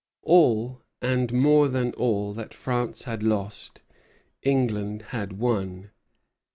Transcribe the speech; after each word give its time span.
All, 0.23 0.81
and 0.99 1.31
more 1.31 1.67
than 1.67 1.93
all, 1.93 2.33
that 2.33 2.55
France 2.55 3.03
had 3.03 3.21
lost 3.21 3.81
England 4.41 5.03
had 5.09 5.33
won. 5.33 5.91